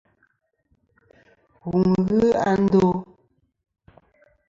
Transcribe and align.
Wù 1.69 1.79
n-ghɨ 1.93 2.19
a 2.49 2.51
ndo. 2.63 2.85